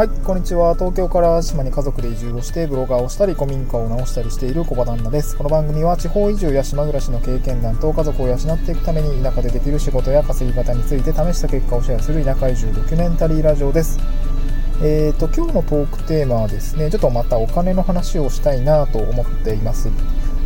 [0.00, 0.72] はい、こんにちは。
[0.76, 5.36] 東京から島に家族で移住をして、ブロガーをしたり、古民家を直したりしている小場旦那です。
[5.36, 13.98] この番組は地方移住や島暮らしの経験談と家族を養っていくために田舎でできる仕事や稼ぎ方について試した結果をシェアする田舎移住ドキュメンタリーラジオです。
[14.82, 19.90] えーと、今日のトークテーマはですね、ちょっとまたお金の話をしたいなと思っています。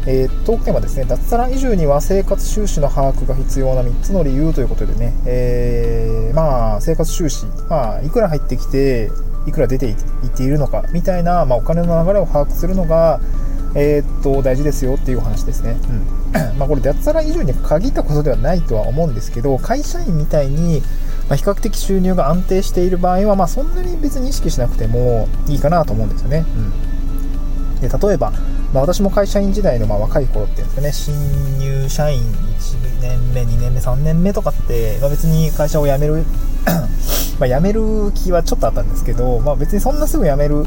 [0.08, 9.12] えー、トークテーマですね、脱サラ移住には生活収支の把握が必要な3つの理由ということでね、えー、まあ、生活収支、まあ、いくら入ってきて、
[9.46, 9.96] いくら出ていっ
[10.36, 13.20] ているのかみたいな、まあ、お金の流れを把握するのが、
[13.74, 15.76] えー、っと大事ですよっていうお話ですね。
[15.88, 16.24] うん
[16.58, 20.82] まこれ脱サラ以上に限ったことではないとは思うんですけど会社員みたいに、
[21.28, 26.38] ま、比較的収入が安定している場合は、まあ、そんなに別に意識しなくてもいいかなと思うんですよね。
[26.38, 26.72] うん、
[27.80, 28.30] で例えば、
[28.72, 36.24] まあ、私も会社員時代のまあ若い頃っていうんですかね新入社員1年目2年目3年目とかって、まあ、別に会社を辞める
[37.38, 40.64] ま、辞める気はちょっとあったんですけど、まあ、別にそんなすぐ辞める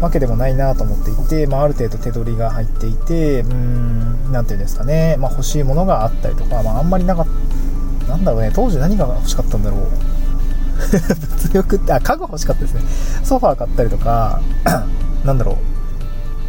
[0.00, 7.26] わけでもないなと思っていて、まあ、ある程度手取りが入っていて、うーん、なんていうんですかね、まあ、欲しいものがあったりとか、まあ、あんまりなかっ
[8.06, 9.80] た、なんだろうね、当時何が欲しかったんだろう。
[10.90, 12.80] 物欲って、あ、家具欲しかったですね。
[13.22, 14.40] ソファー買ったりとか、
[15.24, 15.79] なんだろう。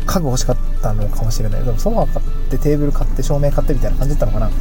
[0.06, 1.64] 家具欲しかったのかもしれない。
[1.64, 4.52] でもソファー買って、テーブル買って、照明買ってみたいな感じだったのかな。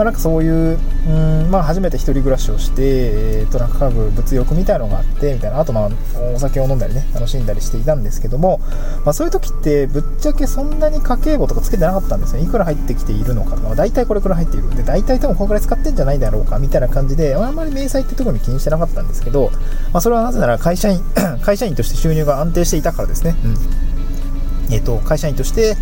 [0.00, 5.60] まあ、なんかそういう、うん、まあ、初めて1人暮らしをして、えー、となんか家具物欲みたいなのがあってみたいな。
[5.60, 5.90] あとまあ
[6.34, 8.60] お酒を飲んだりね楽しんだりしていたんですけども、
[9.04, 14.74] まあ、そういう時ってぶっちゃけそんなに家計簿とかつけてなかったんですよいくら入ってきているのかとか、大体これくらい入っている。
[14.74, 19.50] で大体多分このくらい使ってんじゃないだろうかみたいな感じであんまり明細ってところに気にしてなかったんですけど、
[19.92, 21.00] まあ、それはなぜなら会社員
[21.42, 23.54] 会社員として収入が安定していたからですね、うん。
[24.70, 25.76] えーと会社員として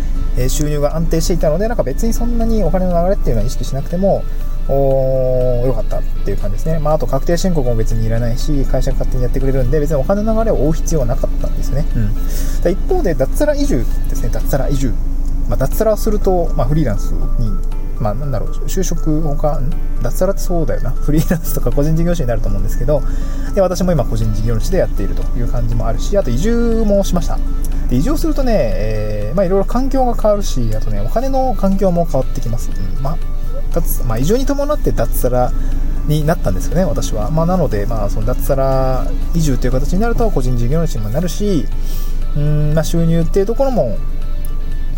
[0.49, 4.23] 収入が安定していたのでなんか別にそんなにお金の流れっていうのは意識しなくても
[4.71, 6.77] お良かったっていう感じですね。
[6.77, 11.85] まあ、あと確定申告も別にいらないし、会社が勝手にやってくれるんで、別にお金の流れを追う必要はなかったんですね。
[11.95, 12.71] うん。
[12.71, 14.93] 一方で、脱サラ移住ですね、脱サラ移住。
[15.47, 17.49] まあ、脱サラをすると、まあ、フリーランスに、
[17.99, 19.59] まあ、なんだろう、就職ほか、
[20.03, 20.91] 脱サラってそうだよな。
[20.91, 23.01] フリーランスとか個人事業主になると思うんですけど、
[23.55, 27.39] で私も今個人事業主でやっているという感じもあるし、あと移住もしました。
[27.89, 32.71] で移住するとね、えー、まあいろいろ環境が変わるし、あとね、お金の環境も変わってきます。
[32.71, 33.17] うん、まあ
[33.73, 35.51] 脱、まあ、移住に伴って脱サラ
[36.07, 37.29] になったんですよね、私は。
[37.29, 41.65] まあ、なので、まあ、その脱サラ移住という形になると、個人事業主にもなるし、
[42.35, 43.97] うん、まあ、収入っていうところも、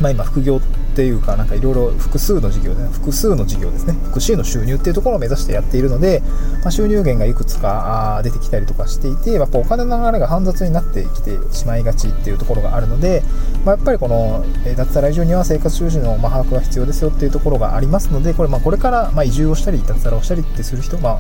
[0.02, 6.22] まあ、今、副業っていうか、なんかいろいろ複数の事業で、複数の事業ですね、複数の収入っていうところを目指してやっているので、
[6.62, 13.24] まあ、収入源がいくつか出てきたりとかしていて、やっぱお金の流れが煩雑になってきてしまいがちっていうところがあるので、
[13.64, 14.44] まあ、やっぱりこの、
[14.76, 21.20] 脱サラ移住には生活収支の、把握が必要ですよっていうところがありますので、これ、まこれから、ま移住をしたり、脱サラをしたりってする人、まあ、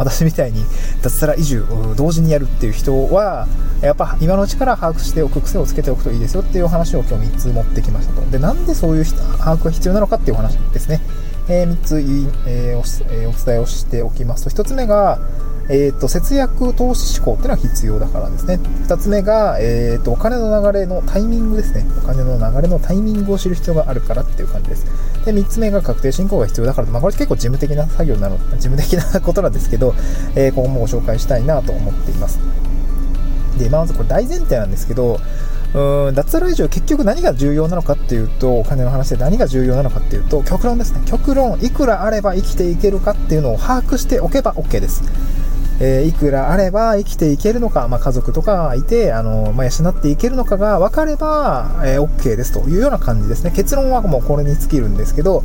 [0.00, 0.64] 私みたいに
[1.02, 3.46] 脱サラ移住を同時にやるっていう人は、
[3.82, 8.30] やっぱ今のうちから把握しておく癖をつけておくといいですよっていう話を今日3つ持ってきましたと。
[8.30, 11.02] で、なんでそういう把握が必要なのかっていうお話ですね。
[11.48, 12.00] えー、3つ、
[12.46, 15.18] えー、おお伝えをしておきますと、1つ目が、
[15.70, 18.58] えーと、節約投資志向っていうのは必要だからですね。
[18.88, 21.86] 2つ目が、えーと、お金の流れのタイミングですね。
[22.02, 24.84] お金の流れのタイミングを知る必要があるからっていう感じです。
[25.24, 29.94] で、3つ目が確定申告が必要だから、まあ、これ結構事務的な作業なの、事務的なことなんですけど、
[30.34, 32.40] えー、ここもご紹介したいなと思っています。
[33.56, 35.20] で、まずこれ大前提なんですけど、
[35.72, 45.04] うん脱サラ移住結局何が重要なのかっていうとお金の話で何が重要なのかっていうと極論ですね極論いくらあれば生きていけるかっていうのを把握しておけば OK です
[45.80, 53.50] えー、いくらあれば生きていけるのか、まあ、家族とかいて、あの、まあ、養っていけるのかが分かれば、えー、OK ですというような感じですね。
[53.50, 55.42] 結論はもうこれに尽きるんですけど、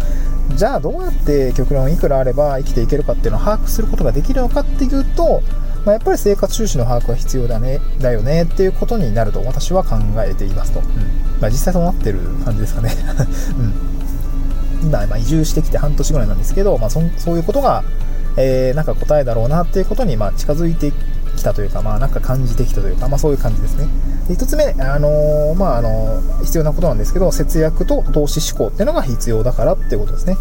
[0.55, 5.41] じゃあどうやって極論いくらあれば生きていけるかっていうのを把握することができるのかっていうと、
[5.85, 10.79] まあ、やっぱり生活収支の把握は必要だね、だよねっていうことになると私は考えていますと。
[10.79, 10.85] うん
[11.39, 12.91] まあ、実際そうなってる感じですかね。
[14.83, 17.83] うん、今、ま、移住してきて半年ぐらいなんですけど、まあそ、そういうことが
[18.37, 20.91] えー、なんか答えだろうなっていうことに、まあ、近づいて
[21.35, 23.87] きたというか、まあ、なんか感じてきたというか、まあ、そういう感じですね。
[24.27, 30.37] で1つ目、あのー、まあ、あの必要なことなんですけど、節約と投資志向っていうのが必要だからっていうことですね。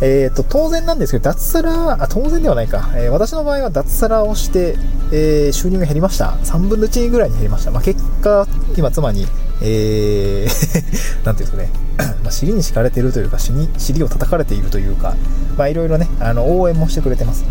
[0.00, 2.90] えーと、当然なんですけど、脱サラ、あ、当然ではないか。
[2.94, 4.76] えー、私の場合は脱サラをして、
[5.10, 6.38] えー、収入が減りました。
[6.44, 7.72] 3分の1ぐらいに減りました。
[7.72, 9.26] まあ、結果、今妻に、
[9.62, 10.78] えー
[11.24, 11.70] なんていうんですかね、
[12.22, 15.16] まあ、尻に敷かれているというか、尻尻を叩かれているというか、
[15.56, 17.44] まあ、いろいろね、あの、応援もしてくれてます。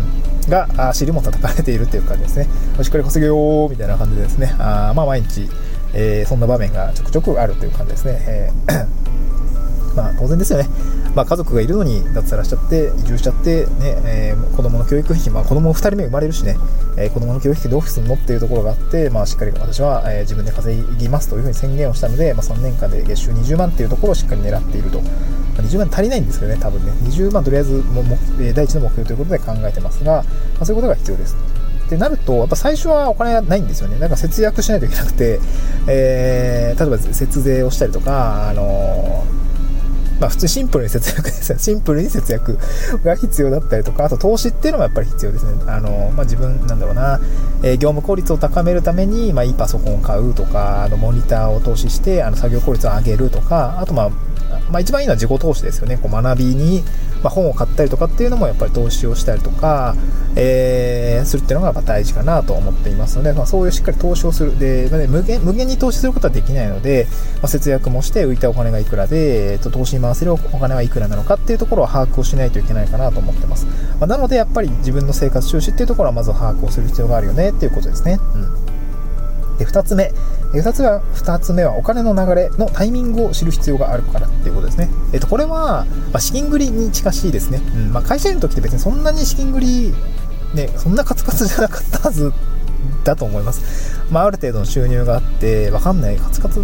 [0.48, 2.48] が、あ尻も叩かれているという感じですね。
[2.82, 5.48] しっかり稼げようみたいな感じでですね、あまあ、毎日、
[5.92, 8.16] えー、そんな場面がちょくちょくあるという感じですね。
[8.26, 9.07] えー
[9.94, 10.68] まあ、当然ですよね。
[11.14, 13.70] まあ、家族がいるのに脱サラしちゃって移住しちゃってね、
[14.04, 16.56] えー、子供の教育費、まあ、子供2人目生まれるしね、
[16.96, 25.00] えー、子供の教育費どうするのっていうところがあって、まあ、しっかり私は、えー、自分で稼ぎますというふうに宣言をしたので、まあ、3年間で月収20万っていうところをしっかり狙っていると。
[25.58, 31.36] 20万足りないんですけどね、多分ね、20万とりあえずもも、え第一の目標ということで考えてますが、まあ、そういうことが必要です。
[31.86, 33.98] ってなると、やっぱ最初はお金がないんですよね。
[33.98, 35.40] なんか節約しないといけなくて、
[35.88, 39.37] えー、例えば節税をしたりとか、あのー
[40.20, 41.58] まあ普通シンプルに節約ですよ。
[41.60, 42.58] シンプルに節約
[43.04, 45.52] が必要だったりとか、あと投資っていうのもやっぱり必要ですね。
[45.66, 47.20] あの、まあ自分、なんだろうな、
[47.62, 54.10] えー、業務効率を高めるために、まあいいパソコンを買うとか、あの、モニターを投資して、あの、作業効率を上げるとか、あとまあ、
[54.70, 55.98] まあ、一番いいのは自己投資ですよね。
[55.98, 56.82] こう学びに、
[57.22, 59.94] まあ、本を買ったりとかっていうのもやっぱり投資をしたりとか、
[60.36, 64.58] えー、するっていうのがやっぱ大事かなと思っていますので、まあ、そういうしっかり投資をする。
[64.58, 67.06] で、まあね、無限無限に投資することはできないので、
[67.42, 73.66] ま、節約もして浮いたお金がいくらで、えー、と投資に回せるお金はいくらなのかっていうところを把握をしないといけないかなと思ってます。
[74.00, 78.18] ま、なのでやっぱり自分の生活収支っていうところはまず把握をする必要があるよねっていうことですね。
[78.34, 78.67] うん
[79.58, 80.12] で、2つ目。
[80.52, 84.88] 2つは、2つ目はお金の流れのタイミングを知る必要があるからっていうことですね。
[85.12, 87.60] えっと、これは、まあ、資金繰りに近しいですね。
[87.74, 89.94] うん、まあ、会社員の時って別にそんなに資金繰り、
[90.54, 92.32] ね、そんなカツカツじゃなかったはず
[93.04, 93.98] だと思います。
[94.10, 96.62] まあ、ある程度の収入があって、分かんない、カツカツ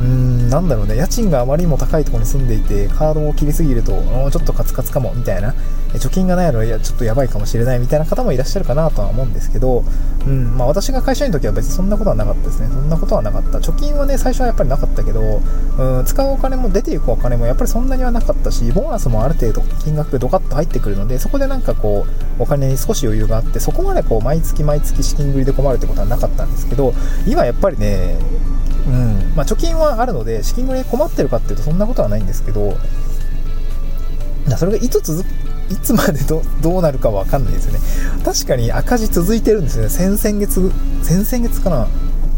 [0.00, 3.92] うん、なんだろうね、家賃があまりにも高いところに住んでいて、カードを切りすぎると、
[4.30, 5.54] ちょっとカツカツかも、みたいな、
[5.92, 9.84] 貯金がないのいや、ちょっとやばいかもしれないみたいな方もいらっしゃるかなとは思うんですけど、
[10.26, 12.68] うん、まあ私が会社員の時は別にそんなことはなかったですね。
[12.68, 13.58] そんなことはなかった。
[13.58, 15.40] 貯金はね、最初はやっぱりなかったけど、
[15.78, 22.06] うん、使うお金も出ていくお金もやっぱりそんなにはなかったし、ボーナスもある程度金額ドカッと入ってくるので、そこでなんかこ
[22.38, 26.94] う、お金に少し余裕があって、そこまでこう、毎月毎月資金繰りで困るってことはなかったんですけど、
[27.26, 28.16] 今やっぱりね、
[28.86, 29.32] うん。
[29.36, 32.76] まあ、貯金はあるので資金繰り困ってるかっていうとそんなことはないんですけど
[34.56, 35.24] それがいつ続
[35.70, 37.78] いつまでどどうなるかわかんないですよね。
[38.24, 39.88] 確かに赤字続いてるんですよね。
[39.88, 40.72] 先々月
[41.02, 41.86] 先々月かな。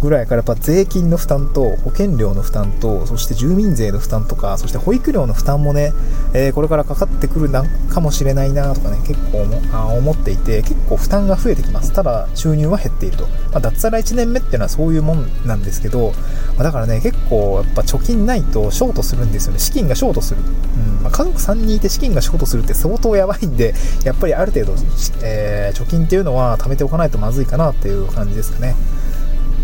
[0.02, 5.92] ぐらいからやっぱ税金の負担と保険料の負担とそして住民税の負担とかそして保育料の負担もね、
[6.34, 11.92] えー、これからかかってくるなかもしれないなとかね結構あ思っていて結構負担が増えてきます。
[11.92, 16.12] ただ収入は減っていると、まあ、脱サラ1年目っていうのはそういうもんなんですけど、
[16.56, 19.60] まあ、だからね結構やっぱ貯金ないとショートするんですよね。
[19.60, 23.74] 資金がショートする、うんまあ、家族3人いて資金がショートするって相当やばいんで
[24.04, 24.74] やっぱりある程度、
[25.22, 28.74] えー、貯金っていうのは貯めておかないとまずいかなっていう感じですかね。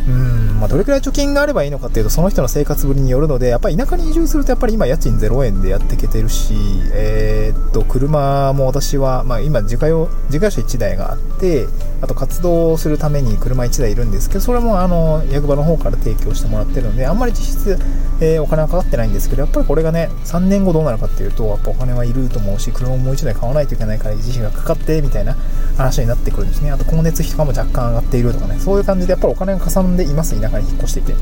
[0.08, 6.54] うんまあ、どれくらい貯金があればいいのかっていうとその人の生活ぶりによるのでやっぱり田舎に移住するとやっぱり今家賃0円でやっていけてるし、
[6.94, 11.66] えー、っと車も私は、まあ、今自家用自家車1台があって
[12.00, 17.78] あと活動するために車1台いるんですけどそれもあの役場の方から提供してもらってるのであんまり実質、
[18.20, 25.36] えー、お金はかかってないんですけどやっぱりこれがね3年後どうなるかっていうとやっぱお金はいると思うし車ももう1台買わないといけないから維持費がかかってみたいな
[25.76, 26.70] 話になってくるんですね。
[26.72, 31.12] あと光熱費とかも若干上がっているとかねそういう感じでやっぱりお金がかさんでいます田舎に引っ越していて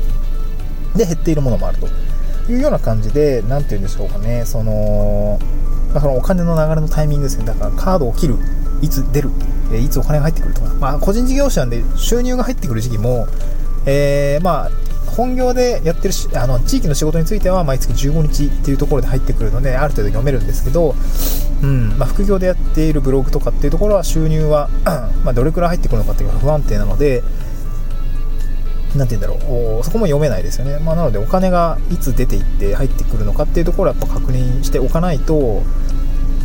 [0.95, 1.87] で減っているものもあると
[2.51, 5.39] いうような感じで何て言うんでしょうかねその,、
[5.93, 7.45] まあ、そのお金の流れのタイミングですね。
[7.45, 8.35] だからカードを切る
[8.81, 9.31] いつ出る、
[9.73, 13.27] えいつお金が入ってくるとか、まあ、個人事業者なんで収入が入ってくる時期も、
[13.85, 14.71] えー、まあ
[15.17, 20.93] 本業でやってるしあの地域の仕事については毎月15日っていうところで入ってくるのである程度読めるんですけど、
[21.63, 24.69] うんまあ、副業でやっているブログとかっていうところは収入は
[25.25, 27.23] まどれくらい入ってくるのかっていうのが不安定なので、
[28.95, 30.79] なんて言うんだろう、そこも読めないですよね。
[30.79, 35.61] まあ、なので、お金がいつ出ていって入ってくるのかっていうところはやっぱ確認しておかないと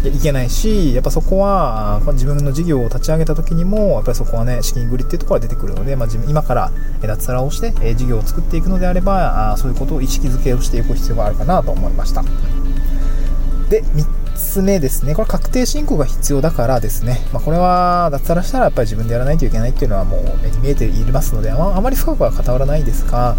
[0.04, 12.25] いけないし、やっぱそこは自分の事業を立ち上げた時にも、やっぱりそこはね、資金繰りっていうところが出てくるので、まあ、自分今から脱サラをして事業を作っていくのであれば、そういうことを意識づけをしていく必要があるかなと思いました。
[13.70, 13.84] で、
[14.42, 15.14] つ目ですね。
[15.14, 17.20] これ確定申告が必要だからですね。
[17.32, 23.37] まあ、これは脱サラしたらやっぱり自分でやらないといけないっていうのはもう目に見えていますので、あまり深くは語らないですが、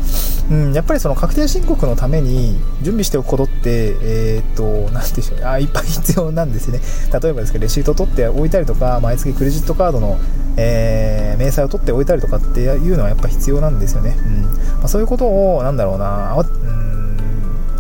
[0.50, 5.46] うん、やっぱりその確定申告のために準備しておくことって、えー、っと、なんでしょうね。
[5.46, 6.80] あ、いっぱい必要なんですね。
[7.12, 10.18] 例えばですけど、レシートを取っておいたりとか、毎月クレジットカードの、
[10.58, 14.16] えー、明細を取っておいたりとかっていうのはやっぱ必要なんですよね。
[14.26, 14.42] うん。
[14.44, 16.36] まあ、そういうことを、なんだろうな、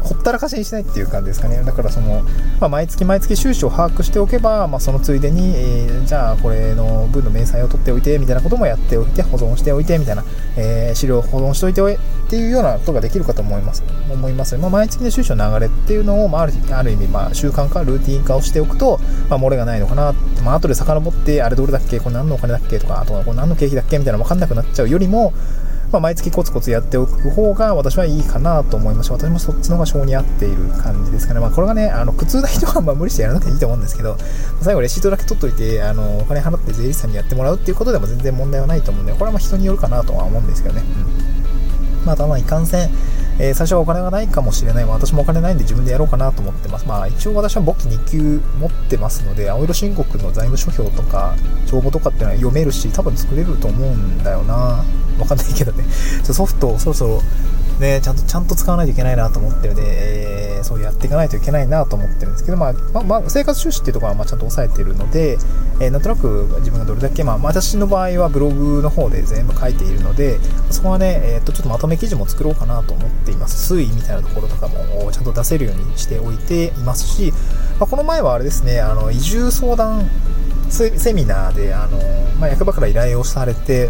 [0.04, 1.64] ほったらかしにしないっていう感じですかね。
[1.64, 2.24] だからその、
[2.60, 10.24] まあ、毎月毎月収支を把握しておけば、まあ、そのついでに、えー、じゃあこれの分の明細を取っておいてみたいなこともやっておいて保存しておいてみたいな、
[10.58, 11.98] えー、資料を保存しておいておいっ
[12.30, 13.84] ていうようなことができるかと思います。
[14.12, 22.00] 思います、まあ、毎月の収支の流れっていうのを、まあ、あるある意味、まあ、習慣化ルーティン化をしておくと、まあ、漏れがないのかな、まあ後で遡ってあれどれだっけ？
[22.00, 22.78] これ何のお金だっけ？
[22.80, 23.98] とかあとはこれ何の経費だっけ？
[23.98, 25.34] みたいなの分かんなくなっちゃうよりも
[25.94, 29.12] まあ、毎月コツコツやっておく方が私はいいかなと思いまし。
[29.12, 31.40] 私もそっちの方が性に合っている感じですかね。
[31.40, 34.18] まあ、これがね、あの苦痛な人はま無理してやらなくていいと思うんですけど、
[34.62, 40.82] 最後レシートだけ取っといて、あのお金払って税理士さんにやってもらうっていうことでも全然問題はないと思うんで、これはま人によるかなとは思うんですけどね。
[40.82, 42.06] うん。
[42.06, 42.90] まあ、ただいかんせん、
[43.40, 44.86] えー、最初はお金がないかもしれない。
[44.86, 46.86] 私もお金ないんで自分でやろうかなと思ってます。
[46.86, 51.36] まあ一応私は簿記2級持ってますので、青色申告の財務諸表とか、
[51.68, 54.84] 帳簿とかっていうのは読めるし、多分作れると思うんだよな。
[55.20, 55.84] わかんないけどね。
[56.24, 57.22] ソフトをそろそろ
[57.80, 65.38] ね、ちゃんと、ちゃんと使わないといけないなと思ってるんで、えー、そうやっていかないといけないなと思ってるんですけど、まあ、まあ、まあ、生活収支っていうところはまちゃんと抑えてるので、
[65.80, 73.74] えー、なんとなく自分がどれだけ、まあ、私の場合はブログの方で全部書いているので、そこはね、えー、っと、ちょっとまとめ記事も作ろうかなと思ってています。
[73.74, 77.32] 推移みたいなところとかもちゃんと出せるようにしておいていますし、
[77.80, 80.10] まあ、この前はあれですね、あの、移住相談
[80.70, 82.00] セミナーで、あの、
[82.40, 83.90] まあ、役場から依頼をされて、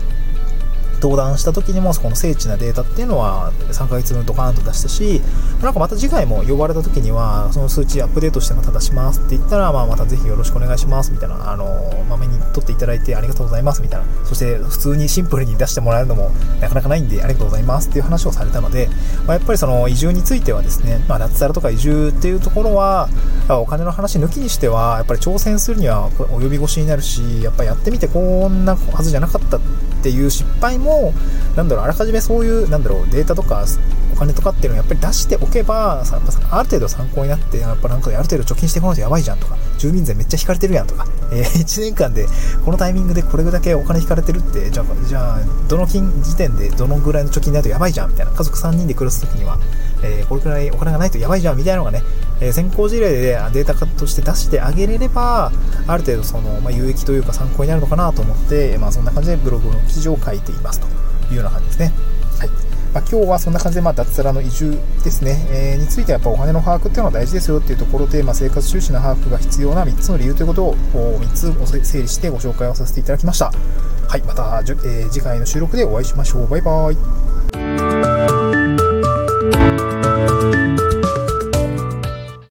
[1.04, 5.20] 登壇した時にもこの精緻なデータっていうのは3ヶ月分ドカーンと出したし
[5.62, 14.06] なんかまた次回も呼ばれた時にはその数値アップデートしてまた出しますって言ったら、まあ、またぜひよろしくお願いしますみたいなあのまめに取っていただいてありがとうございますみたいな。
[14.26, 16.32] そして普通にシンプルに出してもらえるのも
[16.62, 18.88] なかなかないんでありがとうございますっていう話をされたので、
[19.26, 23.10] まあ、やっぱりその移住についてはですね、まあ、脱サラとか移住っていうところは
[23.50, 29.60] お金の話抜きにしてはやっぱり挑戦するには及び腰になるしやっぱやってみてこんなはずじゃなかった
[30.04, 31.14] っていう失敗も
[31.56, 33.64] なんだろうあらかじめそういうなんだろうデータとか
[34.12, 42.28] お金とかっていうのをやっぱり出しておけばある程度参考になってやっぱなんかある程度貯金していかないとやばいじゃんとか住民税めっちゃ引かれてるやんとか、えー、1年間で
[42.66, 49.58] このタイミングでこれだけお金引かれてるってじゃあじゃあどの金時点でどのぐらいの貯金ないとやばいじゃんみたいな家族3人で暮らす時には、
[50.04, 52.02] えー、これくらいお金がないとやばいじゃんみたいなのがね
[52.44, 55.52] え先行事例でデータ化として出してあげれれば、
[55.88, 60.88] ある程度その、ま、有益というか参考になるのかなと思って、まあ、そんな感じでブログの記事を書いていますと
[61.32, 61.94] いうような感じですね。
[62.40, 62.50] はい。
[62.94, 70.76] まあ、今日はそんな感じで、まあ、脱サラの移住ですね、えー、についてやっぱお金の把握っていうのは大事ですよっていうところで、まあ、生活収支の把握が必要な3つの理由ということを
[71.20, 73.52] 3つ整理してご紹介をさせていただきました。
[74.08, 74.22] はい。
[74.22, 76.48] また、えー、次回の収録でお会いしましょう。
[76.48, 78.13] バイバイ。